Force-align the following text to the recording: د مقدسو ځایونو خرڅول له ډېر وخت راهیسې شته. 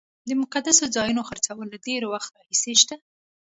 د 0.27 0.31
مقدسو 0.41 0.83
ځایونو 0.95 1.21
خرڅول 1.29 1.65
له 1.73 1.77
ډېر 1.87 2.01
وخت 2.13 2.31
راهیسې 2.39 2.73
شته. 2.81 2.95